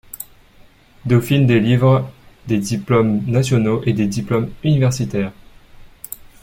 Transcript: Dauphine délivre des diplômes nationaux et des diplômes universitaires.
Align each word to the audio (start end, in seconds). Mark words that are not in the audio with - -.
Dauphine 1.05 1.45
délivre 1.45 2.09
des 2.47 2.57
diplômes 2.57 3.23
nationaux 3.27 3.83
et 3.85 3.93
des 3.93 4.07
diplômes 4.07 4.49
universitaires. 4.63 5.31